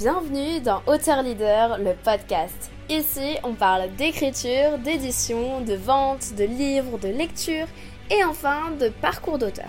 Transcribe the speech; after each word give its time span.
Bienvenue 0.00 0.60
dans 0.60 0.82
Auteur 0.86 1.22
Leader, 1.22 1.76
le 1.76 1.92
podcast. 1.92 2.70
Ici, 2.88 3.36
on 3.44 3.52
parle 3.52 3.94
d'écriture, 3.96 4.78
d'édition, 4.78 5.60
de 5.60 5.74
vente, 5.74 6.34
de 6.36 6.44
livres, 6.44 6.98
de 6.98 7.08
lecture 7.08 7.66
et 8.10 8.24
enfin 8.24 8.70
de 8.80 8.88
parcours 8.88 9.36
d'auteur. 9.36 9.68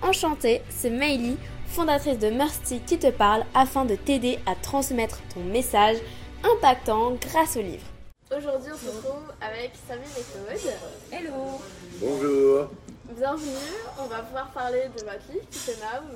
Enchantée, 0.00 0.62
c'est 0.68 0.90
Meili, 0.90 1.36
fondatrice 1.66 2.20
de 2.20 2.30
Mercy, 2.30 2.82
qui 2.86 3.00
te 3.00 3.10
parle 3.10 3.42
afin 3.52 3.84
de 3.84 3.96
t'aider 3.96 4.38
à 4.46 4.54
transmettre 4.54 5.18
ton 5.34 5.40
message 5.40 5.96
impactant 6.44 7.14
grâce 7.14 7.56
au 7.56 7.62
livre. 7.62 7.86
Aujourd'hui, 8.30 8.70
on 8.72 8.78
se 8.78 8.96
retrouve 8.96 9.32
avec 9.40 9.72
Sabine 9.88 10.04
et 10.16 10.60
Claude. 10.60 10.72
Hello 11.10 11.60
Bonjour 12.00 12.70
Bienvenue, 13.18 13.74
on 13.98 14.06
va 14.06 14.22
pouvoir 14.22 14.52
parler 14.52 14.84
de 14.96 15.02
votre 15.02 15.32
livre 15.32 15.48
qui 15.50 15.58
se 15.58 15.72
nomme 15.72 16.14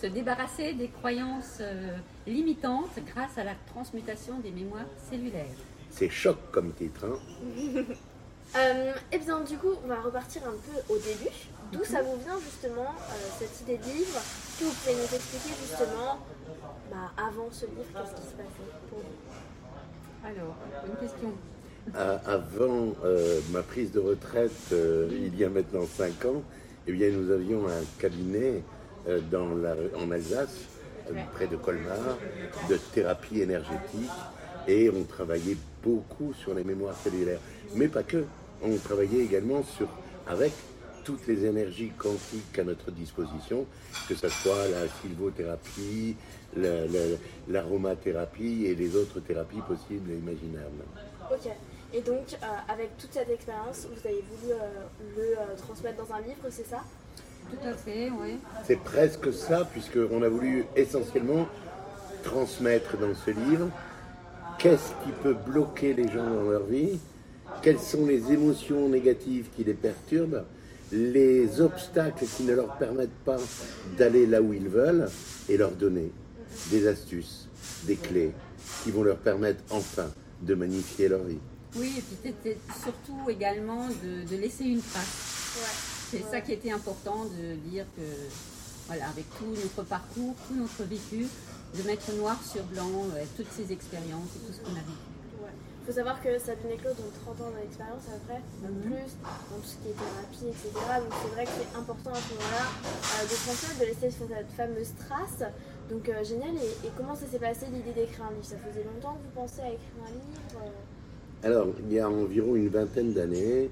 Se 0.00 0.06
débarrasser 0.06 0.74
des 0.74 0.90
croyances 0.90 1.58
euh, 1.60 1.96
limitantes 2.26 2.90
grâce 3.14 3.36
à 3.38 3.44
la 3.44 3.54
transmutation 3.72 4.38
des 4.40 4.50
mémoires 4.50 4.86
cellulaires. 5.10 5.44
C'est 5.90 6.08
choc 6.10 6.36
comme 6.52 6.72
titre. 6.72 7.04
Hein 7.06 7.82
Euh, 8.56 8.92
et 9.10 9.18
bien 9.18 9.40
du 9.40 9.56
coup, 9.56 9.72
on 9.84 9.88
va 9.88 10.00
repartir 10.00 10.42
un 10.46 10.52
peu 10.52 10.94
au 10.94 10.96
début. 10.98 11.34
D'où 11.72 11.82
ça 11.82 12.02
vous 12.02 12.16
vient 12.18 12.38
justement 12.38 12.82
euh, 12.84 13.12
cette 13.36 13.62
idée 13.62 13.78
de 13.78 13.84
livre? 13.84 14.20
Que 14.60 14.64
vous 14.64 14.70
pouvez 14.70 14.94
nous 14.94 15.02
expliquer 15.16 15.54
justement, 15.60 16.18
bah, 16.88 17.10
avant 17.16 17.48
ce 17.50 17.64
livre, 17.66 17.82
qu'est-ce 17.92 18.14
qui 18.14 18.28
se 18.28 18.34
passait 18.36 18.70
pour 18.90 18.98
vous? 19.00 20.24
Alors, 20.24 20.54
une 20.86 20.96
question. 21.08 21.32
À- 21.94 22.32
Avant 22.32 22.92
euh, 23.04 23.40
ma 23.50 23.62
prise 23.62 23.90
de 23.90 23.98
retraite, 23.98 24.52
euh, 24.72 25.08
il 25.10 25.36
y 25.36 25.42
a 25.42 25.48
maintenant 25.48 25.86
5 25.86 26.24
ans, 26.26 26.42
eh 26.86 26.92
bien, 26.92 27.10
nous 27.10 27.32
avions 27.32 27.66
un 27.66 27.82
cabinet 27.98 28.62
euh, 29.08 29.20
dans 29.32 29.48
la, 29.56 29.74
en 29.98 30.12
Alsace, 30.12 30.60
près 31.34 31.46
de 31.46 31.56
Colmar, 31.56 32.16
de 32.68 32.76
thérapie 32.92 33.40
énergétique, 33.40 34.10
et 34.66 34.90
on 34.90 35.02
travaillait 35.04 35.56
beaucoup 35.82 36.32
sur 36.32 36.54
les 36.54 36.64
mémoires 36.64 36.96
cellulaires. 37.02 37.40
Mais 37.74 37.88
pas 37.88 38.02
que, 38.02 38.24
on 38.62 38.76
travaillait 38.76 39.24
également 39.24 39.62
sur, 39.62 39.88
avec 40.26 40.52
toutes 41.04 41.26
les 41.26 41.44
énergies 41.44 41.90
quantiques 41.98 42.58
à 42.58 42.64
notre 42.64 42.90
disposition, 42.90 43.66
que 44.08 44.14
ce 44.14 44.28
soit 44.28 44.68
la 44.68 44.88
sylvothérapie, 45.02 46.16
la- 46.56 46.86
la- 46.86 47.16
l'aromathérapie 47.48 48.64
et 48.66 48.74
les 48.74 48.96
autres 48.96 49.20
thérapies 49.20 49.60
possibles 49.60 50.10
et 50.12 50.16
imaginables. 50.16 50.84
Ok. 51.30 51.50
Et 51.92 52.00
donc, 52.00 52.24
euh, 52.42 52.46
avec 52.72 52.96
toute 52.96 53.12
cette 53.12 53.28
expérience, 53.28 53.86
vous 53.92 54.08
avez 54.08 54.24
voulu 54.40 54.52
euh, 54.52 54.56
le 55.16 55.22
euh, 55.38 55.56
transmettre 55.58 56.04
dans 56.06 56.14
un 56.14 56.20
livre, 56.22 56.42
c'est 56.50 56.66
ça? 56.66 56.82
Tout 57.50 57.68
à 57.68 57.72
fait, 57.72 58.10
oui. 58.10 58.38
C'est 58.66 58.80
presque 58.80 59.32
ça, 59.32 59.68
puisqu'on 59.70 60.22
a 60.22 60.28
voulu 60.28 60.64
essentiellement 60.76 61.46
transmettre 62.22 62.96
dans 62.98 63.14
ce 63.14 63.30
livre 63.30 63.68
qu'est-ce 64.58 64.90
qui 65.04 65.12
peut 65.22 65.34
bloquer 65.34 65.94
les 65.94 66.08
gens 66.08 66.24
dans 66.24 66.50
leur 66.50 66.64
vie, 66.64 66.98
quelles 67.62 67.80
sont 67.80 68.06
les 68.06 68.32
émotions 68.32 68.88
négatives 68.88 69.48
qui 69.54 69.64
les 69.64 69.74
perturbent, 69.74 70.44
les 70.92 71.60
obstacles 71.60 72.24
qui 72.24 72.44
ne 72.44 72.54
leur 72.54 72.76
permettent 72.76 73.10
pas 73.24 73.38
d'aller 73.98 74.26
là 74.26 74.40
où 74.40 74.52
ils 74.52 74.68
veulent, 74.68 75.08
et 75.48 75.56
leur 75.56 75.72
donner 75.72 76.10
des 76.70 76.86
astuces, 76.86 77.48
des 77.84 77.96
clés 77.96 78.32
qui 78.82 78.90
vont 78.90 79.02
leur 79.02 79.18
permettre 79.18 79.62
enfin 79.70 80.10
de 80.40 80.54
magnifier 80.54 81.08
leur 81.08 81.22
vie. 81.24 81.38
Oui, 81.76 81.92
et 81.98 82.00
puis 82.00 82.16
c'était 82.22 82.58
surtout 82.82 83.28
également 83.28 83.88
de, 83.88 84.28
de 84.30 84.40
laisser 84.40 84.64
une 84.64 84.80
trace. 84.80 85.58
Ouais. 85.58 85.93
C'est 86.10 86.22
ça 86.30 86.40
qui 86.40 86.52
était 86.52 86.70
important 86.70 87.24
de 87.24 87.54
dire 87.70 87.86
que, 87.96 88.02
voilà, 88.86 89.08
avec 89.08 89.24
tout 89.38 89.46
notre 89.46 89.82
parcours, 89.88 90.34
tout 90.48 90.54
notre 90.54 90.84
vécu, 90.84 91.26
de 91.76 91.82
mettre 91.82 92.12
noir 92.14 92.38
sur 92.44 92.62
blanc 92.64 92.90
euh, 93.16 93.24
toutes 93.36 93.50
ces 93.50 93.72
expériences 93.72 94.30
et 94.36 94.46
tout 94.46 94.52
ce 94.52 94.60
qu'on 94.60 94.72
a 94.76 94.84
vécu. 94.84 95.10
Il 95.86 95.92
faut 95.92 95.98
savoir 96.00 96.22
que 96.22 96.38
Sabine 96.38 96.70
et 96.72 96.76
Claude 96.78 96.96
ont 96.96 97.34
30 97.34 97.40
ans 97.46 97.52
d'expérience 97.60 98.08
à 98.08 98.16
peu 98.16 98.24
près, 98.32 98.40
même 98.62 98.72
Mhm. 98.72 98.82
plus, 98.88 99.10
dans 99.20 99.60
tout 99.60 99.68
ce 99.68 99.76
qui 99.84 99.88
est 99.92 99.98
thérapie, 100.00 100.48
etc. 100.48 100.72
Donc 100.72 101.12
c'est 101.20 101.32
vrai 101.34 101.44
que 101.44 101.50
c'est 101.60 101.76
important 101.76 102.10
à 102.10 102.20
ce 102.24 102.30
moment-là 102.32 102.66
euh, 102.72 103.24
de 103.28 103.34
transmettre, 103.36 103.78
de 103.80 103.84
laisser 103.92 104.08
cette 104.16 104.50
fameuse 104.56 104.92
trace. 104.96 105.44
Donc 105.90 106.08
euh, 106.08 106.24
génial. 106.24 106.56
Et, 106.56 106.86
et 106.88 106.90
comment 106.96 107.14
ça 107.14 107.26
s'est 107.26 107.38
passé 107.38 107.66
l'idée 107.70 107.92
d'écrire 107.92 108.24
un 108.24 108.32
livre? 108.32 108.46
Ça 108.48 108.56
faisait 108.56 108.80
longtemps 108.84 109.12
que 109.20 109.24
vous 109.28 109.34
pensiez 109.36 109.62
à 109.62 109.68
écrire 109.76 110.00
un 110.08 110.12
livre 110.16 110.56
euh? 110.64 111.46
Alors, 111.46 111.66
il 111.84 111.92
y 111.92 112.00
a 112.00 112.08
environ 112.08 112.56
une 112.56 112.68
vingtaine 112.70 113.12
d'années, 113.12 113.68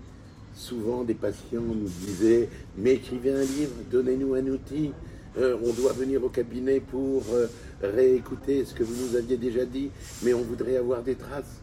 souvent 0.54 1.04
des 1.04 1.14
patients 1.14 1.60
nous 1.60 1.88
disaient 2.06 2.48
Mais 2.76 2.94
écrivez 2.94 3.32
un 3.32 3.42
livre, 3.42 3.72
donnez-nous 3.90 4.34
un 4.34 4.46
outil. 4.46 4.92
Euh, 5.38 5.56
on 5.64 5.72
doit 5.72 5.92
venir 5.92 6.22
au 6.22 6.28
cabinet 6.28 6.80
pour 6.80 7.22
euh, 7.32 7.46
réécouter 7.82 8.64
ce 8.66 8.74
que 8.74 8.82
vous 8.82 8.94
nous 8.94 9.16
aviez 9.16 9.38
déjà 9.38 9.64
dit, 9.64 9.90
mais 10.22 10.34
on 10.34 10.42
voudrait 10.42 10.76
avoir 10.76 11.02
des 11.02 11.14
traces. 11.14 11.62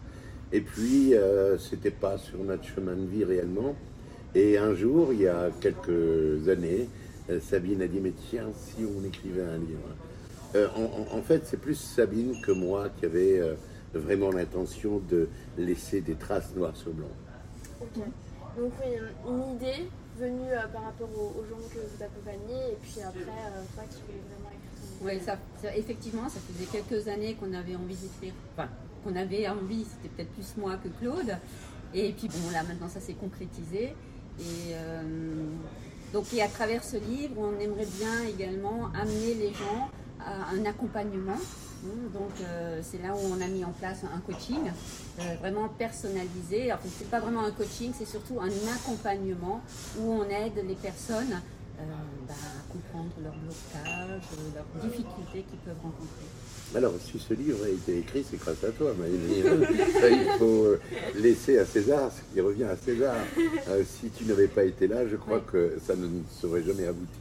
Et 0.52 0.62
puis, 0.62 1.14
euh, 1.14 1.58
c'était 1.60 1.92
pas 1.92 2.18
sur 2.18 2.40
notre 2.40 2.64
chemin 2.64 2.96
de 2.96 3.06
vie 3.06 3.24
réellement. 3.24 3.76
Et 4.34 4.58
un 4.58 4.74
jour, 4.74 5.14
il 5.14 5.22
y 5.22 5.28
a 5.28 5.50
quelques 5.62 6.50
années, 6.50 6.88
Sabine 7.42 7.84
a 7.84 7.88
dit 7.88 8.00
Mais 8.00 8.14
tiens, 8.30 8.48
si 8.56 8.84
on 8.84 9.06
écrivait 9.06 9.44
un 9.44 9.58
livre. 9.58 10.70
En, 11.14 11.22
fait, 11.22 11.44
c'est 11.46 11.60
plus 11.60 11.76
Sabine 11.76 12.42
que 12.42 12.52
moi 12.52 12.90
qui 13.00 13.06
avait 13.06 13.40
vraiment 13.94 14.32
l'intention 14.32 15.00
de 15.10 15.28
laisser 15.58 16.02
des 16.02 16.16
traces 16.16 16.56
noires 16.56 16.76
sur 16.76 16.92
blanc. 16.92 17.08
Donc 18.58 18.74
oui, 18.84 18.98
une 19.28 19.56
idée 19.56 19.90
venue 20.18 20.52
euh, 20.52 20.68
par 20.74 20.84
rapport 20.84 21.10
aux, 21.10 21.44
gens 21.46 21.62
que 21.74 21.80
vous 21.80 22.04
accompagnez, 22.04 22.74
et 22.74 22.78
puis 22.82 23.02
après, 23.02 23.22
euh, 23.22 23.64
toi 23.76 23.84
qui 23.90 24.02
voulais 24.02 24.22
vraiment 24.30 24.50
écrire 24.50 25.00
ton. 25.00 25.06
Oui, 25.06 25.20
ça, 25.24 25.38
ça- 25.62 25.76
effectivement, 25.76 26.28
ça 26.28 26.40
faisait 26.42 26.66
quelques 26.66 27.08
années 27.08 27.36
qu'on 27.36 27.54
avait 27.54 27.76
envie 27.76 27.96
d'écrire. 27.96 28.34
Enfin, 28.54 28.70
qu'on 29.04 29.16
avait 29.16 29.48
envie, 29.48 29.86
c'était 29.86 30.10
peut-être 30.10 30.32
plus 30.34 30.58
moi 30.58 30.76
que 30.78 30.90
Claude. 31.00 31.38
Et 31.94 32.12
puis 32.12 32.28
bon, 32.28 32.52
là 32.52 32.64
maintenant, 32.64 32.90
ça 32.90 33.00
s'est 33.00 33.14
concrétisé. 33.14 33.96
Et 34.40 34.74
euh, 34.74 35.02
donc, 36.14 36.34
et 36.34 36.42
à 36.42 36.48
travers 36.48 36.84
ce 36.84 36.98
livre, 36.98 37.36
on 37.38 37.58
aimerait 37.60 37.88
bien 37.98 38.24
également 38.28 38.88
amener 38.94 39.36
les 39.36 39.54
gens 39.54 39.90
à 40.20 40.50
un 40.54 40.66
accompagnement. 40.66 41.38
Donc, 41.84 42.32
euh, 42.42 42.82
c'est 42.84 43.02
là 43.02 43.14
où 43.16 43.20
on 43.32 43.42
a 43.42 43.48
mis 43.48 43.64
en 43.64 43.72
place 43.72 44.00
un 44.04 44.20
coaching 44.20 44.60
euh, 45.20 45.36
vraiment 45.40 45.70
personnalisé. 45.70 46.72
Alors, 46.72 46.84
c'est 46.98 47.10
pas 47.10 47.20
vraiment 47.20 47.46
un 47.46 47.52
coaching, 47.52 47.94
c'est 47.98 48.08
surtout 48.08 48.40
un 48.42 48.50
accompagnement 48.76 49.62
où 49.98 50.12
on 50.12 50.24
aide 50.24 50.64
les 50.68 50.76
personnes 50.76 51.42
euh, 51.80 51.84
à 52.30 52.59
comprendre 52.70 53.12
leurs 53.24 53.34
blocages, 53.34 54.22
euh, 54.34 54.56
leurs 54.56 54.84
difficultés 54.84 55.44
qu'ils 55.50 55.60
peuvent 55.66 55.82
rencontrer. 55.82 56.26
Alors, 56.76 56.94
si 57.04 57.18
ce 57.18 57.34
livre 57.34 57.58
a 57.66 57.70
été 57.70 57.98
écrit, 57.98 58.24
c'est 58.30 58.38
grâce 58.38 58.64
à 58.64 58.70
toi, 58.72 58.94
Maëlie. 59.00 59.42
Il 59.44 60.38
faut 60.38 60.66
euh, 60.66 60.80
laisser 61.16 61.58
à 61.58 61.66
César 61.66 62.12
ce 62.12 62.22
qui 62.34 62.42
revient 62.42 62.66
à 62.66 62.76
César. 62.78 63.16
Euh, 63.70 63.84
si 63.84 64.10
tu 64.12 64.26
n'avais 64.26 64.48
pas 64.48 64.64
été 64.64 64.88
là, 64.88 65.08
je 65.08 65.16
crois 65.16 65.38
Ouais. 65.38 65.44
que 65.52 65.78
ça 65.86 65.96
ne 65.96 66.08
serait 66.30 66.62
jamais 66.64 66.86
abouti. 66.86 67.20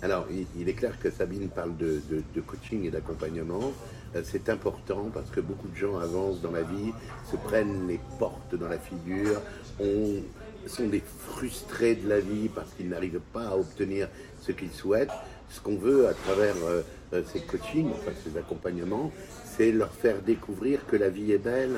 Alors, 0.00 0.26
il, 0.30 0.46
il 0.58 0.68
est 0.68 0.72
clair 0.74 0.98
que 0.98 1.10
Sabine 1.10 1.48
parle 1.48 1.76
de, 1.76 2.00
de- 2.10 2.22
de 2.34 2.40
coaching 2.40 2.84
et 2.86 2.90
d'accompagnement. 2.90 3.72
Euh, 4.16 4.22
C'est 4.24 4.48
important 4.48 5.10
parce 5.12 5.28
que 5.30 5.40
beaucoup 5.40 5.68
de 5.68 5.76
gens 5.76 5.98
avancent 5.98 6.40
dans 6.40 6.50
la 6.52 6.62
vie, 6.62 6.92
se 7.30 7.36
prennent 7.36 7.86
les 7.86 8.00
portes 8.18 8.54
dans 8.54 8.68
la 8.68 8.78
figure, 8.78 9.40
ont- 9.78 10.22
sont 10.66 10.86
des 10.88 11.02
frustrés 11.18 11.94
de 11.94 12.08
la 12.08 12.20
vie 12.20 12.48
parce 12.48 12.70
qu'ils 12.74 12.88
n'arrivent 12.88 13.20
pas 13.32 13.48
à 13.48 13.56
obtenir 13.56 14.08
ce 14.40 14.52
qu'ils 14.52 14.70
souhaitent. 14.72 15.10
Ce 15.48 15.60
qu'on 15.60 15.76
veut 15.76 16.06
à 16.08 16.14
travers 16.14 16.54
euh, 16.64 16.82
euh, 17.12 17.22
ces 17.32 17.40
coachings, 17.40 17.90
enfin 17.90 18.12
ces 18.24 18.38
accompagnements, 18.38 19.10
c'est 19.44 19.72
leur 19.72 19.92
faire 19.92 20.20
découvrir 20.22 20.86
que 20.86 20.96
la 20.96 21.08
vie 21.08 21.32
est 21.32 21.38
belle, 21.38 21.76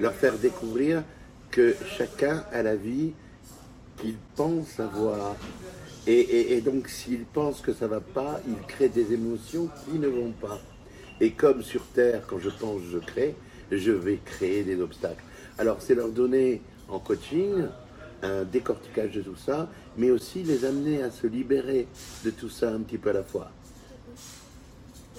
leur 0.00 0.12
faire 0.12 0.36
découvrir 0.38 1.04
que 1.50 1.74
chacun 1.96 2.44
a 2.52 2.62
la 2.62 2.74
vie 2.74 3.12
qu'il 3.98 4.16
pense 4.34 4.80
avoir. 4.80 5.36
Et, 6.06 6.54
et- 6.56 6.60
donc, 6.62 6.88
s'il 6.88 7.24
pense 7.24 7.60
que 7.60 7.72
ça 7.72 7.86
va 7.86 8.00
pas, 8.00 8.40
il 8.48 8.56
crée 8.66 8.88
des 8.88 9.12
émotions 9.12 9.68
qui 9.84 9.98
ne 9.98 10.08
vont 10.08 10.32
pas. 10.32 10.58
Et 11.20 11.32
comme 11.32 11.62
sur 11.62 11.82
Terre, 11.94 12.22
quand 12.26 12.38
je 12.38 12.48
pense, 12.48 12.80
je 12.90 12.98
crée, 12.98 13.34
je 13.70 13.92
vais 13.92 14.18
créer 14.24 14.64
des 14.64 14.80
obstacles. 14.80 15.22
Alors, 15.58 15.76
c'est 15.80 15.94
leur 15.94 16.08
donner 16.08 16.62
en 16.88 16.98
coaching 16.98 17.66
un 18.22 18.42
décortiquage 18.44 19.12
de 19.12 19.22
tout 19.22 19.36
ça, 19.36 19.68
mais 19.96 20.10
aussi 20.10 20.42
les 20.42 20.64
amener 20.64 21.02
à 21.02 21.10
se 21.10 21.26
libérer 21.26 21.86
de 22.24 22.30
tout 22.30 22.48
ça 22.50 22.70
un 22.70 22.80
petit 22.80 22.98
peu 22.98 23.10
à 23.10 23.14
la 23.14 23.22
fois. 23.22 23.50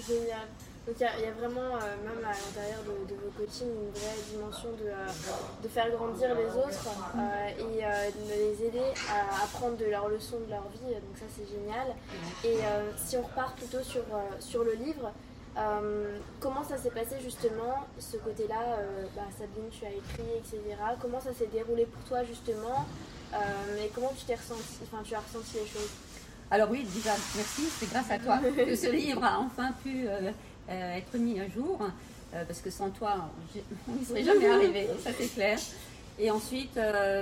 Génial. 0.06 0.48
Donc 0.84 0.96
il 0.98 1.02
y, 1.02 1.26
a- 1.28 1.32
vraiment, 1.32 1.76
euh, 1.76 1.94
même 2.04 2.24
à 2.24 2.32
l'intérieur 2.32 2.82
de, 2.84 3.14
vos 3.14 3.30
coachings, 3.38 3.68
une 3.68 3.90
vraie 3.92 4.18
dimension 4.32 4.70
de, 4.72 4.88
euh, 4.88 5.68
faire 5.68 5.88
grandir 5.92 6.34
les 6.34 6.46
autres 6.46 6.88
euh, 7.16 7.48
et 7.56 7.62
de 8.12 8.28
les 8.58 8.66
aider 8.66 8.82
à 9.08 9.44
apprendre 9.44 9.76
de 9.76 9.84
leurs 9.84 10.08
leçons 10.08 10.40
de 10.44 10.50
leur 10.50 10.66
vie. 10.70 10.92
Donc 10.94 11.16
ça 11.16 11.26
c'est 11.30 11.46
génial. 11.48 11.94
Et 12.44 12.58
si 12.96 13.16
on 13.16 13.22
repart 13.22 13.56
plutôt 13.56 13.82
sur, 13.84 14.02
sur 14.40 14.64
le 14.64 14.72
livre, 14.72 15.12
euh, 15.58 16.18
comment 16.40 16.64
ça 16.64 16.78
s'est 16.78 16.90
passé 16.90 17.16
justement, 17.22 17.86
ce 17.98 18.16
côté-là 18.16 18.78
euh, 18.78 19.04
bah, 19.14 19.22
Sabine, 19.36 19.68
tu 19.70 19.84
as 19.84 19.90
écrit, 19.90 20.38
etc. 20.38 20.58
Comment 21.00 21.20
ça 21.20 21.34
s'est 21.34 21.48
déroulé 21.52 21.84
pour 21.84 22.02
toi 22.04 22.24
justement 22.24 22.86
euh, 23.34 23.36
Et 23.84 23.90
comment 23.94 24.12
tu 24.16 24.24
t'es 24.24 24.34
ressenti, 24.34 24.62
enfin 24.82 25.02
tu 25.04 25.14
as 25.14 25.20
ressenti 25.20 25.58
les 25.62 25.66
choses? 25.66 25.90
Alors 26.50 26.70
oui, 26.70 26.86
déjà, 26.94 27.12
merci, 27.36 27.62
c'est 27.78 27.90
grâce 27.90 28.10
à 28.10 28.18
toi 28.18 28.38
que 28.56 28.74
ce 28.74 28.90
livre 28.90 29.22
a 29.24 29.38
enfin 29.40 29.72
pu 29.82 30.06
euh, 30.06 30.30
être 30.68 31.16
mis 31.18 31.38
à 31.40 31.48
jour, 31.48 31.78
parce 32.30 32.60
que 32.60 32.70
sans 32.70 32.88
toi, 32.88 33.30
on 33.88 33.92
n'y 33.92 34.04
serait 34.06 34.24
jamais 34.24 34.48
arrivé, 34.48 34.88
ça 35.04 35.10
c'est 35.18 35.28
clair. 35.28 35.58
Et 36.18 36.30
ensuite, 36.30 36.78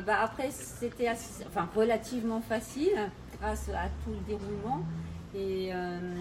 bah, 0.06 0.20
après, 0.22 0.50
c'était 0.52 1.08
enfin, 1.48 1.68
relativement 1.74 2.40
facile 2.40 3.10
grâce 3.40 3.68
à 3.70 3.88
tout 4.04 4.10
le 4.10 4.20
déroulement. 4.26 4.82
Et 5.34 5.72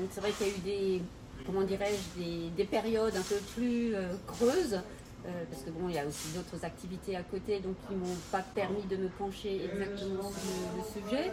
c'est 0.09 0.21
vrai 0.21 0.31
qu'il 0.31 0.47
y 0.47 0.50
a 0.50 0.53
eu 0.53 0.59
des, 0.59 1.01
comment 1.45 1.63
dirais-je, 1.63 2.24
des, 2.56 2.63
périodes 2.65 3.15
un 3.15 3.21
peu 3.21 3.38
plus 3.56 3.94
creuses 4.27 4.80
euh, 5.25 5.44
parce 5.51 5.63
que 5.63 5.69
bon, 5.69 5.89
il 5.89 5.95
y 5.95 6.00
a 6.00 6.06
aussi 6.06 6.30
d'autres 6.30 6.63
activités 6.63 7.15
à 7.18 7.24
côté, 7.24 7.59
donc 7.59 7.75
qui 7.88 7.94
m'ont 7.94 8.15
pas 8.31 8.41
permis 8.41 8.83
de 8.83 8.95
me 8.95 9.09
pencher 9.09 9.65
exactement 9.65 10.31
sur 10.31 11.01
le, 11.01 11.09
sujet. 11.09 11.31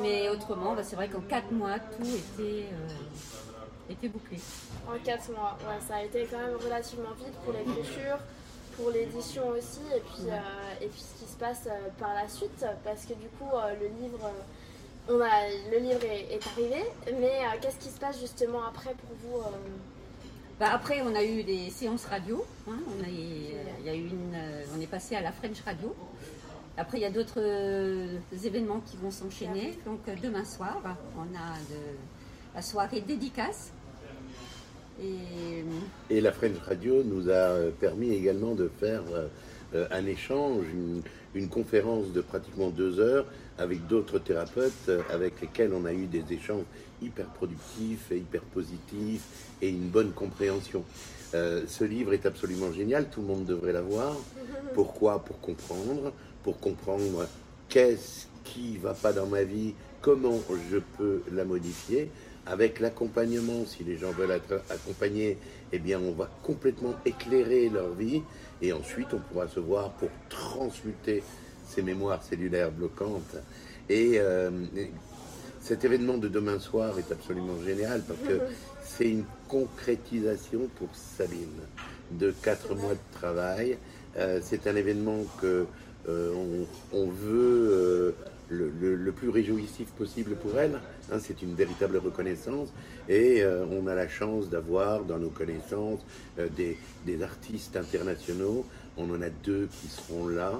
Mais 0.00 0.28
autrement, 0.28 0.74
bah, 0.74 0.82
c'est 0.84 0.94
vrai 0.94 1.08
qu'en 1.08 1.20
quatre 1.20 1.50
mois, 1.50 1.78
tout 1.80 2.06
était, 2.06 2.66
euh, 2.72 3.90
était 3.92 4.08
bouclé. 4.08 4.38
En 4.88 4.96
quatre 5.02 5.32
mois, 5.32 5.58
ouais, 5.62 5.80
ça 5.86 5.96
a 5.96 6.04
été 6.04 6.28
quand 6.30 6.38
même 6.38 6.56
relativement 6.56 7.12
vite 7.18 7.34
pour 7.44 7.52
l'écriture, 7.52 8.18
pour 8.76 8.90
l'édition 8.90 9.48
aussi, 9.48 9.80
et 9.94 10.00
puis, 10.00 10.30
euh, 10.30 10.84
et 10.84 10.86
puis 10.86 11.00
ce 11.00 11.24
qui 11.24 11.30
se 11.30 11.36
passe 11.36 11.68
par 11.98 12.14
la 12.14 12.28
suite, 12.28 12.64
parce 12.84 13.06
que 13.06 13.14
du 13.14 13.28
coup, 13.38 13.50
le 13.80 13.86
livre. 14.02 14.30
On 15.08 15.20
a, 15.20 15.48
le 15.72 15.78
livre 15.78 16.04
est, 16.04 16.34
est 16.34 16.46
arrivé, 16.46 16.84
mais 17.20 17.40
qu'est-ce 17.60 17.78
qui 17.78 17.88
se 17.88 17.98
passe 17.98 18.20
justement 18.20 18.64
après 18.64 18.94
pour 18.94 19.16
vous 19.22 19.42
bah, 20.60 20.68
après, 20.74 21.00
on 21.00 21.14
a 21.14 21.24
eu 21.24 21.42
des 21.42 21.70
séances 21.70 22.04
radio. 22.04 22.44
Hein. 22.68 22.76
on, 22.86 23.02
a, 23.02 23.08
il 23.08 23.86
y 23.86 23.88
a 23.88 23.94
eu 23.94 24.08
une, 24.08 24.34
euh, 24.34 24.62
on 24.76 24.80
est 24.80 24.86
passé 24.86 25.16
à 25.16 25.22
la 25.22 25.32
French 25.32 25.58
Radio. 25.64 25.96
Après, 26.76 26.98
il 26.98 27.00
y 27.00 27.06
a 27.06 27.10
d'autres 27.10 27.38
euh, 27.40 28.18
événements 28.44 28.82
qui 28.84 28.98
vont 28.98 29.10
s'enchaîner. 29.10 29.78
Donc, 29.86 30.00
euh, 30.06 30.14
demain 30.22 30.44
soir, 30.44 30.76
on 31.16 31.34
a 31.34 31.56
la 32.54 32.60
soirée 32.60 33.00
dédicace. 33.00 33.72
Et... 35.02 36.20
la 36.20 36.30
French 36.30 36.58
Radio 36.58 37.02
nous 37.04 37.30
a 37.30 37.70
permis 37.80 38.10
également 38.10 38.54
de 38.54 38.70
faire 38.80 39.02
un 39.72 40.04
échange, 40.04 40.66
une, 41.34 41.48
conférence 41.48 42.12
de 42.12 42.20
pratiquement 42.20 42.68
deux 42.68 43.00
heures 43.00 43.24
avec 43.60 43.86
d'autres 43.86 44.18
thérapeutes 44.18 44.90
avec 45.10 45.40
lesquels 45.40 45.72
on 45.72 45.84
a 45.84 45.92
eu 45.92 46.06
des 46.06 46.24
échanges 46.32 46.64
hyper 47.02 47.26
productifs 47.26 48.10
et 48.10 48.16
hyper 48.16 48.42
positifs 48.42 49.22
et 49.62 49.68
une 49.68 49.88
bonne 49.88 50.12
compréhension. 50.12 50.84
Euh, 51.34 51.62
ce 51.66 51.84
livre 51.84 52.12
est 52.12 52.26
absolument 52.26 52.72
génial, 52.72 53.08
tout 53.08 53.20
le 53.20 53.28
monde 53.28 53.44
devrait 53.44 53.72
l'avoir. 53.72 54.16
Pourquoi? 54.74 55.24
Pour 55.24 55.40
comprendre, 55.40 56.12
pour 56.42 56.58
comprendre 56.58 57.28
qu'est-ce 57.68 58.26
qui 58.44 58.78
va 58.78 58.94
pas 58.94 59.12
dans 59.12 59.26
ma 59.26 59.44
vie, 59.44 59.74
comment 60.00 60.40
je 60.70 60.78
peux 60.98 61.22
la 61.32 61.44
modifier. 61.44 62.10
Avec 62.46 62.80
l'accompagnement, 62.80 63.64
si 63.66 63.84
les 63.84 63.96
gens 63.96 64.10
veulent 64.12 64.30
être 64.30 64.62
accompagnés, 64.70 65.36
eh 65.72 65.78
bien, 65.78 66.00
on 66.00 66.12
va 66.12 66.28
complètement 66.42 66.94
éclairer 67.04 67.68
leur 67.68 67.92
vie 67.92 68.22
et 68.62 68.72
ensuite 68.72 69.08
on 69.12 69.18
pourra 69.18 69.46
se 69.46 69.60
voir 69.60 69.90
pour 69.92 70.08
transmuter 70.28 71.22
ces 71.70 71.82
mémoires 71.82 72.22
cellulaires 72.22 72.70
bloquantes. 72.70 73.36
Et 73.88 74.14
euh, 74.18 74.50
cet 75.60 75.84
événement 75.84 76.18
de 76.18 76.28
demain 76.28 76.58
soir 76.58 76.98
est 76.98 77.12
absolument 77.12 77.60
génial 77.64 78.02
parce 78.02 78.20
que 78.20 78.40
c'est 78.84 79.08
une 79.08 79.24
concrétisation 79.48 80.68
pour 80.76 80.88
Sabine 80.94 81.60
de 82.12 82.32
quatre 82.42 82.74
mois 82.74 82.94
de 82.94 83.18
travail. 83.18 83.78
Euh, 84.16 84.40
c'est 84.42 84.66
un 84.66 84.74
événement 84.74 85.24
que 85.40 85.66
euh, 86.08 86.64
on, 86.92 87.06
veut 87.06 87.68
euh, 87.70 88.12
le, 88.48 89.12
plus 89.12 89.28
réjouissif 89.28 89.88
possible 89.90 90.34
pour 90.36 90.58
elle. 90.58 90.80
Hein, 91.12 91.18
c'est 91.20 91.42
une 91.42 91.54
véritable 91.54 91.98
reconnaissance 91.98 92.68
et 93.08 93.44
on 93.44 93.86
a 93.86 93.94
la 93.94 94.08
chance 94.08 94.48
d'avoir 94.48 95.04
dans 95.04 95.18
nos 95.18 95.30
connaissances 95.30 96.00
des, 96.56 96.76
des, 97.04 97.22
artistes 97.22 97.76
internationaux. 97.76 98.64
On 98.96 99.10
en 99.10 99.20
a 99.20 99.30
deux 99.44 99.68
qui 99.80 99.88
seront 99.88 100.28
là. 100.28 100.52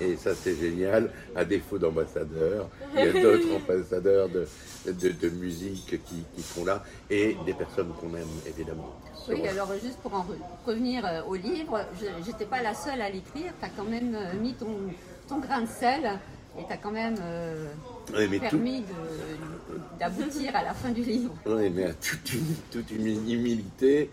Et 0.00 0.16
ça, 0.16 0.34
c'est 0.34 0.56
génial. 0.56 1.10
À 1.34 1.44
défaut 1.44 1.78
d'ambassadeurs, 1.78 2.68
il 2.94 3.04
y 3.04 3.08
a 3.08 3.12
d'autres 3.12 3.54
ambassadeurs 3.56 4.28
de, 4.28 4.46
de, 4.92 5.28
musique 5.30 6.00
qui, 6.04 6.24
qui, 6.34 6.42
sont 6.42 6.64
là 6.64 6.84
et 7.10 7.36
des 7.46 7.54
personnes 7.54 7.92
qu'on 8.00 8.14
aime, 8.14 8.28
évidemment. 8.46 8.94
Oui, 9.28 9.46
alors 9.48 9.72
juste 9.82 9.98
pour 10.02 10.14
en 10.14 10.24
revenir 10.66 11.04
euh, 11.04 11.22
au 11.24 11.34
livre, 11.34 11.80
je 12.00 12.30
n'étais 12.30 12.44
pas 12.44 12.62
la 12.62 12.74
seule 12.74 13.00
à 13.00 13.08
l'écrire. 13.08 13.52
Tu 13.58 13.64
as 13.64 13.70
quand 13.70 13.88
même 13.88 14.14
euh, 14.14 14.34
mis 14.40 14.54
ton, 14.54 14.68
ton 15.28 15.38
grain 15.38 15.62
de 15.62 15.66
sel 15.66 16.18
et 16.58 16.64
tu 16.66 16.72
as 16.72 16.76
quand 16.76 16.92
même 16.92 17.16
euh, 17.22 17.68
permis 18.40 18.84
d'aboutir 19.98 20.54
à 20.54 20.62
la 20.62 20.74
fin 20.74 20.90
du 20.90 21.02
livre. 21.02 21.34
Oui, 21.46 21.70
mais 21.70 21.84
à 21.84 21.94
toute 21.94 22.32
une, 22.34 22.54
toute 22.70 22.90
une 22.90 23.06
humilité, 23.06 24.10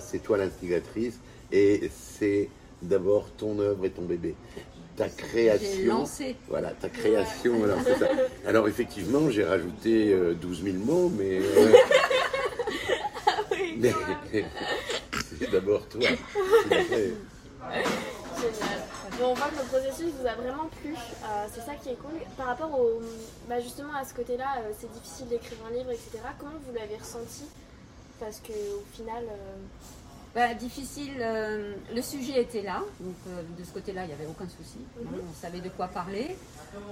c'est 0.00 0.22
toi 0.22 0.36
l'instigatrice 0.36 1.18
et 1.50 1.90
c'est 1.90 2.50
d'abord 2.82 3.30
ton 3.36 3.58
œuvre 3.58 3.84
et 3.86 3.90
ton 3.90 4.02
bébé 4.02 4.34
ta 4.96 5.08
création. 5.08 6.04
Voilà, 6.48 6.70
ta 6.70 6.88
création. 6.88 7.60
Alors, 8.46 8.66
effectivement, 8.68 9.30
j'ai 9.30 9.44
rajouté 9.44 10.16
12 10.40 10.60
euh, 10.60 10.72
000 10.72 10.84
mots, 10.84 11.12
mais. 11.16 11.40
Euh, 11.40 11.72
c'est 15.38 15.50
d'abord 15.50 15.86
toi. 15.88 16.00
Génial. 16.00 17.12
on 19.22 19.34
voit 19.34 19.48
que 19.48 19.58
le 19.58 19.64
processus 19.68 20.12
vous 20.18 20.26
a 20.26 20.34
vraiment 20.34 20.68
plu. 20.80 20.94
Euh, 20.94 21.46
c'est 21.54 21.60
ça 21.60 21.74
qui 21.82 21.90
est 21.90 21.96
cool. 21.96 22.18
Par 22.36 22.46
rapport 22.46 22.78
au, 22.78 23.02
bah, 23.48 23.60
justement 23.60 23.94
à 23.94 24.04
ce 24.04 24.14
côté-là, 24.14 24.62
c'est 24.78 24.90
difficile 24.92 25.28
d'écrire 25.28 25.58
un 25.68 25.72
livre, 25.74 25.90
etc. 25.90 26.18
Comment 26.38 26.58
vous 26.66 26.74
l'avez 26.74 26.96
ressenti? 26.96 27.44
Parce 28.18 28.40
que 28.40 28.52
au 28.52 28.84
final. 28.94 29.24
Bah, 30.36 30.52
difficile, 30.52 31.14
euh, 31.18 31.72
le 31.94 32.02
sujet 32.02 32.42
était 32.42 32.60
là, 32.60 32.82
donc 33.00 33.14
euh, 33.26 33.40
de 33.58 33.64
ce 33.64 33.72
côté-là, 33.72 34.04
il 34.04 34.08
n'y 34.08 34.12
avait 34.12 34.26
aucun 34.26 34.46
souci. 34.46 34.76
Mhm. 35.00 35.20
On 35.30 35.34
savait 35.34 35.62
de 35.62 35.70
quoi 35.70 35.88
parler. 35.88 36.36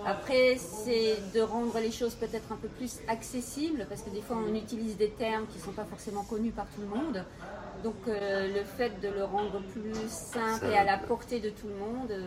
Après, 0.06 0.56
c'est 0.56 1.16
de 1.34 1.42
rendre 1.42 1.78
les 1.78 1.90
choses 1.90 2.14
peut-être 2.14 2.50
un 2.50 2.56
peu 2.56 2.68
plus 2.68 3.00
accessibles, 3.06 3.84
parce 3.86 4.00
que 4.00 4.08
des 4.08 4.22
fois, 4.22 4.38
on 4.38 4.54
utilise 4.54 4.96
des 4.96 5.10
termes 5.10 5.46
qui 5.48 5.58
ne 5.58 5.62
sont 5.62 5.72
pas 5.72 5.84
forcément 5.84 6.24
connus 6.24 6.52
par 6.52 6.64
tout 6.74 6.80
le 6.80 6.86
monde. 6.86 7.22
Donc, 7.82 7.96
euh, 8.08 8.48
le 8.48 8.64
fait 8.64 8.98
de 9.02 9.08
le 9.08 9.24
rendre 9.24 9.60
plus 9.60 10.08
simple 10.08 10.64
et 10.72 10.78
à 10.78 10.84
la 10.84 10.96
portée 10.96 11.40
de 11.40 11.50
tout 11.50 11.68
le 11.68 11.76
monde, 11.76 12.18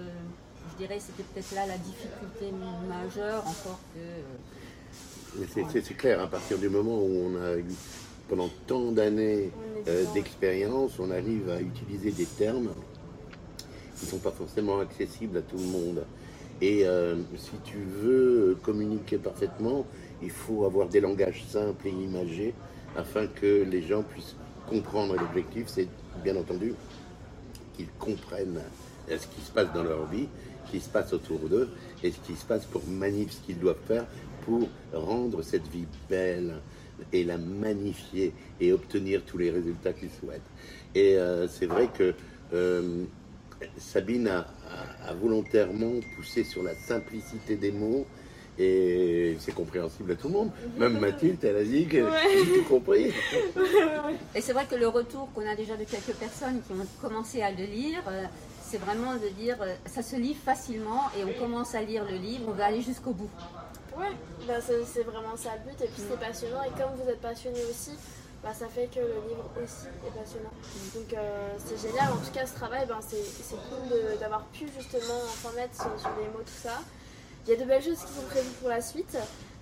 je 0.70 0.78
dirais 0.78 1.00
c'était 1.00 1.24
peut-être 1.24 1.56
là 1.56 1.66
la 1.66 1.80
difficulté 1.80 2.54
majeure, 2.88 3.40
encore 3.40 3.80
que. 3.96 5.48
C'est 5.82 5.98
clair, 5.98 6.22
à 6.22 6.28
partir 6.28 6.60
du 6.60 6.70
moment 6.70 7.00
où 7.00 7.32
on 7.32 7.44
a 7.44 7.58
eu 7.58 7.66
pendant 8.28 8.50
tant 8.68 8.92
d'années 8.92 9.52
euh, 9.88 10.04
d'expérience, 10.14 11.00
on 11.00 11.12
arrive 11.12 11.50
à 11.50 11.62
utiliser 11.62 12.12
des 12.12 12.26
termes 12.26 12.70
qui 13.96 14.06
ne 14.06 14.12
sont 14.12 14.18
pas 14.18 14.32
forcément 14.32 14.80
accessibles 14.80 15.38
à 15.38 15.42
tout 15.42 15.58
le 15.58 15.66
monde. 15.66 16.06
Et 16.62 16.86
euh, 16.86 17.16
si 17.38 17.52
tu 17.64 17.78
veux 17.78 18.58
communiquer 18.64 19.18
parfaitement, 19.18 19.86
il 20.22 20.32
faut 20.32 20.66
avoir 20.66 20.88
des 20.88 21.00
langages 21.00 21.46
simples 21.48 21.88
et 21.88 21.92
imagés 21.92 22.54
afin 22.96 23.28
que 23.28 23.64
les 23.64 23.82
gens 23.82 24.04
puissent 24.04 24.36
comprendre. 24.68 25.16
L'objectif, 25.16 25.66
c'est 25.68 25.88
bien 26.24 26.36
entendu 26.36 26.74
qu'ils 27.76 27.90
comprennent 28.00 28.62
euh, 29.10 29.18
ce 29.18 29.28
qui 29.28 29.42
se 29.42 29.52
passe 29.52 29.72
dans 29.74 29.84
leur 29.84 30.06
vie, 30.08 30.28
ce 30.66 30.72
qui 30.72 30.80
se 30.80 30.90
passe 30.90 31.14
autour 31.14 31.40
d'eux 31.48 31.70
et 32.04 32.12
ce 32.12 32.20
qui 32.20 32.36
se 32.36 32.46
passe 32.46 32.66
pour 32.66 32.86
manipuler 32.88 33.32
ce 33.32 33.46
qu'ils 33.46 33.60
doivent 33.60 33.76
faire 33.88 34.06
pour 34.46 34.68
rendre 34.94 35.42
cette 35.44 35.68
vie 35.68 35.86
belle, 36.10 36.56
et 37.14 37.24
la 37.24 37.38
magnifier 37.38 38.34
et 38.60 38.74
obtenir 38.74 39.24
tous 39.26 39.38
les 39.38 39.52
résultats 39.52 39.94
qu'ils 39.94 40.10
souhaitent. 40.10 40.42
Et 40.96 41.18
euh, 41.18 41.48
c'est 41.48 41.66
vrai 41.66 41.90
que 41.96 42.14
euh, 42.54 43.06
Sabine 43.78 44.28
a, 44.28 45.14
volontairement 45.14 46.00
poussé 46.16 46.44
sur 46.44 46.64
la 46.64 46.76
simplicité 46.76 47.56
des 47.56 47.72
mots 47.72 48.06
et 48.60 49.38
c'est 49.40 49.54
compréhensible 49.54 50.12
à 50.12 50.16
tout 50.16 50.28
le 50.28 50.34
monde. 50.34 50.52
Même 50.78 51.00
Mathilde, 51.00 51.38
elle 51.44 51.58
a 51.58 51.64
dit 51.64 51.86
que 51.86 51.98
j'ai 51.98 52.54
tout 52.54 52.64
compris. 52.68 53.14
Et 54.36 54.42
c'est 54.42 54.54
vrai 54.54 54.66
que 54.66 54.76
le 54.76 54.88
retour 54.88 55.30
qu'on 55.34 55.48
a 55.48 55.56
déjà 55.56 55.78
de 55.78 55.84
quelques 55.84 56.18
personnes 56.18 56.62
qui 56.66 56.74
ont 56.74 56.88
commencé 57.00 57.44
à 57.44 57.52
le 57.52 57.66
lire, 57.66 58.02
euh, 58.08 58.24
c'est 58.64 58.80
vraiment 58.80 59.14
de 59.14 59.30
dire 59.40 59.58
ça 59.86 60.02
se 60.02 60.16
lit 60.16 60.34
facilement 60.34 61.04
et 61.18 61.24
on 61.24 61.40
commence 61.40 61.74
à 61.76 61.82
lire 61.82 62.04
le 62.04 62.18
livre, 62.18 62.46
on 62.48 62.52
va 62.52 62.66
aller 62.66 62.82
jusqu'au 62.82 63.12
bout. 63.14 63.30
Ouais, 63.98 64.16
bah, 64.48 64.56
c'est 64.62 65.04
vraiment 65.04 65.36
ça 65.36 65.52
le 65.56 65.72
but. 65.72 65.82
Et 65.82 65.88
puis 65.88 66.04
c'est 66.08 66.20
passionnant. 66.20 66.64
Et 66.64 66.70
comme 66.70 66.96
vous 66.96 67.10
êtes 67.10 67.22
passionné 67.22 67.60
aussi, 67.66 67.92
bah, 68.44 68.54
ça 68.54 68.68
fait 68.68 68.88
que 68.88 69.00
le 69.00 69.28
livre 69.28 69.50
aussi 69.62 69.88
est 70.06 70.20
passionnant. 70.20 70.54
Donc 70.94 71.14
euh, 71.14 71.50
c'est 71.58 71.82
génial. 71.82 72.14
En 72.14 72.18
tout 72.18 72.32
cas, 72.32 72.46
ce 72.46 72.56
travail, 72.56 72.86
ben, 72.88 73.00
c'est 73.02 73.56
cool 73.56 74.20
d'avoir 74.20 74.46
pu 74.48 74.68
justement 74.78 75.20
enfin 75.26 75.52
mettre 75.56 75.76
sur, 75.76 76.00
sur, 76.00 76.12
les 76.20 76.28
mots 76.28 76.44
tout 76.46 76.62
ça. 76.62 76.80
Il 77.46 77.52
y 77.52 77.54
a 77.54 77.60
de 77.60 77.66
belles 77.66 77.84
choses 77.84 78.00
qui 78.00 78.14
sont 78.14 78.28
prévues 78.30 78.54
pour 78.60 78.70
la 78.70 78.82
suite. 78.82 79.18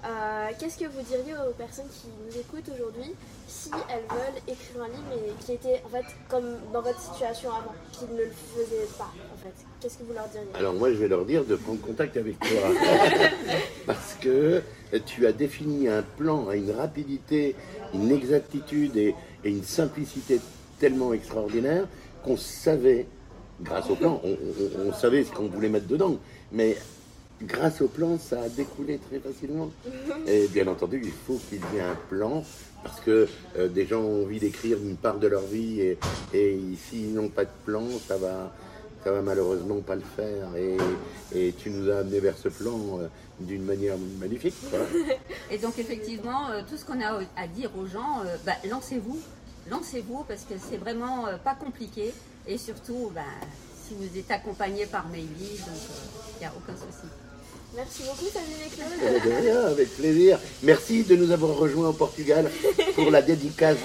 Euh, 0.08 0.50
qu'est-ce 0.60 0.78
que 0.78 0.86
vous 0.86 1.02
diriez 1.02 1.34
aux 1.34 1.54
personnes 1.54 1.88
qui 1.90 2.08
nous 2.08 2.40
écoutent 2.40 2.70
aujourd'hui 2.74 3.14
si 3.48 3.72
elles 3.90 4.04
veulent 4.10 4.42
écrire 4.48 4.84
un 4.84 4.88
livre 4.88 5.04
mais 5.10 5.34
qui 5.44 5.54
était 5.54 5.82
en 5.84 5.90
fait 5.90 6.06
comme 6.30 6.58
dans 6.72 6.82
votre 6.82 7.00
situation 7.00 7.50
avant, 7.50 7.74
qui 7.92 8.06
ne 8.06 8.20
le 8.20 8.32
faisaient 8.56 8.88
pas 8.98 9.12
en 9.34 9.38
fait? 9.38 9.66
Qu'est-ce 9.80 9.98
que 9.98 10.04
vous 10.04 10.14
leur 10.14 10.28
diriez? 10.28 10.48
Alors 10.54 10.74
moi 10.74 10.92
je 10.92 10.98
vais 10.98 11.08
leur 11.08 11.26
dire 11.26 11.44
de 11.44 11.56
prendre 11.56 11.82
contact 11.82 12.18
avec 12.18 12.40
toi. 12.40 12.50
Parce 13.88 14.16
que 14.22 14.62
tu 15.08 15.26
as 15.26 15.32
défini 15.32 15.88
un 15.88 16.04
plan 16.04 16.50
à 16.50 16.56
une 16.56 16.72
rapidité, 16.72 17.56
une 17.94 18.12
exactitude 18.12 18.96
et, 18.98 19.16
et 19.44 19.50
une 19.50 19.64
simplicité 19.64 20.40
tellement 20.80 21.14
extraordinaire 21.14 21.88
qu'on 22.24 22.38
savait, 22.38 23.06
grâce 23.62 23.90
au 23.90 23.96
plan, 23.96 24.22
on, 24.24 24.94
savait 24.94 25.24
ce 25.24 25.32
qu'on 25.32 25.48
voulait 25.48 25.70
mettre 25.70 25.88
dedans, 25.88 26.18
mais 26.52 26.76
grâce 27.42 27.82
au 27.82 27.88
plan, 27.88 28.18
ça 28.18 28.42
a 28.42 28.50
découlé 28.50 29.00
très 29.10 29.20
facilement. 29.20 29.72
Et 30.28 30.48
bien 30.48 30.68
entendu, 30.68 31.02
il 31.04 31.12
faut 31.12 31.40
qu'il 31.50 31.60
y 31.74 31.78
ait 31.78 31.82
un 31.82 31.98
plan 32.10 32.44
parce 32.84 33.00
que 33.02 33.28
euh, 33.58 33.68
des 33.68 33.88
gens 33.88 34.02
ont 34.02 34.24
envie 34.24 34.40
d'écrire 34.40 34.78
une 34.78 34.96
part 34.96 35.18
de 35.18 35.28
leur 35.28 35.42
vie 35.42 35.82
et, 35.82 35.98
et 36.34 36.60
s'ils 36.88 37.14
n'ont 37.16 37.30
pas 37.30 37.46
de 37.46 37.50
plan, 37.66 37.84
ça 38.08 38.16
va, 38.18 38.54
ça 39.04 39.12
va 39.12 39.22
malheureusement 39.24 39.82
pas 39.82 39.96
le 39.96 40.04
faire. 40.16 40.56
Et, 40.56 40.78
et 41.34 41.54
tu 41.54 41.72
nous 41.72 41.90
as 41.90 41.98
amené 41.98 42.20
vers 42.20 42.38
ce 42.38 42.48
plan 42.48 43.00
euh, 43.00 43.08
d'une 43.40 43.64
manière 43.64 43.98
magnifique. 44.20 44.56
et 45.52 45.58
donc 45.58 45.80
effectivement, 45.80 46.52
euh, 46.52 46.62
tout 46.70 46.78
ce 46.78 46.86
qu'on 46.86 47.02
a 47.02 47.22
à 47.36 47.48
dire 47.48 47.72
aux 47.76 47.88
gens, 47.88 48.24
bah, 48.46 48.54
lancez-vous, 48.70 49.20
lancez-vous 49.70 50.24
parce 50.28 50.44
que 50.44 50.54
c'est 50.60 50.78
vraiment 50.78 51.26
pas 51.44 51.56
compliqué. 51.56 52.14
Et 52.48 52.60
surtout, 52.60 53.12
bah, 53.16 53.22
si 53.84 53.96
vous 53.96 54.18
êtes 54.18 54.30
accompagné 54.30 54.86
par 54.86 55.08
Maïli, 55.08 55.58
donc 55.58 55.82
il 56.36 56.40
n'y 56.42 56.46
a 56.46 56.54
aucun 56.56 56.76
souci. 56.76 57.08
Merci 57.76 58.04
beaucoup 58.04 58.26
Sabine 58.32 58.56
et 58.66 58.70
Claude. 58.70 58.90
Eh 59.04 59.30
ben, 59.30 59.66
avec 59.66 59.96
plaisir. 59.98 60.40
Merci 60.64 61.04
de 61.04 61.16
nous 61.16 61.32
avoir 61.32 61.58
rejoints 61.58 61.90
au 61.90 61.94
Portugal 61.94 62.50
pour 62.96 63.12
la 63.12 63.22
dédicace 63.22 63.78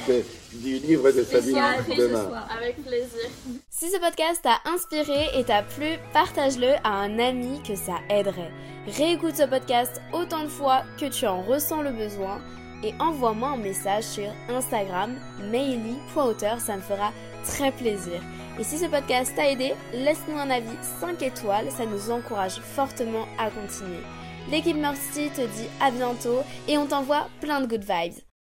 du 0.53 0.79
livre 0.79 1.11
de 1.11 1.25
Sabine 1.25 1.61
demain. 1.97 2.31
Avec 2.57 2.83
plaisir. 2.85 3.29
Si 3.71 3.91
ce 3.91 3.99
podcast 3.99 4.43
t'a 4.43 4.61
inspiré 4.71 5.29
et 5.35 5.45
t'a 5.45 5.63
plu, 5.63 5.99
partage-le 6.13 6.75
à 6.85 6.91
un 6.91 7.19
ami 7.19 7.61
que 7.63 7.75
ça 7.75 7.97
aiderait. 8.09 8.53
Réécoute 8.87 9.37
ce 9.37 9.45
podcast 9.45 10.01
autant 10.13 10.45
de 10.45 10.49
fois 10.49 10.85
que 10.99 11.07
tu 11.07 11.27
en 11.27 11.43
ressens 11.43 11.83
le 11.83 11.93
besoin 11.93 12.41
et 12.83 12.95
envoie-moi 12.99 13.51
un 13.51 13.57
message 13.57 14.05
sur 14.05 14.33
Instagram 14.49 15.17
maily.auteur, 15.51 16.61
ça 16.61 16.77
me 16.77 16.83
fera 16.83 17.13
très 17.45 17.73
plaisir. 17.73 18.23
Et 18.61 18.63
si 18.63 18.77
ce 18.77 18.85
podcast 18.85 19.33
t'a 19.35 19.51
aidé, 19.51 19.73
laisse-nous 19.95 20.37
un 20.37 20.51
avis 20.51 20.77
5 21.01 21.23
étoiles, 21.23 21.71
ça 21.71 21.87
nous 21.87 22.11
encourage 22.11 22.61
fortement 22.61 23.25
à 23.39 23.49
continuer. 23.49 24.03
L'équipe 24.51 24.77
Mercy 24.77 25.31
te 25.31 25.41
dit 25.41 25.69
à 25.81 25.91
bientôt 25.91 26.41
et 26.69 26.77
on 26.77 26.87
t'envoie 26.87 27.29
plein 27.41 27.63
de 27.63 27.67
good 27.67 27.85
vibes. 27.85 28.30